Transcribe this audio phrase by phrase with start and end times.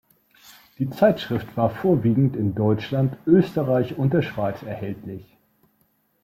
[0.79, 5.37] Die Zeitschrift war vorwiegend in Deutschland, Österreich und der Schweiz erhältlich.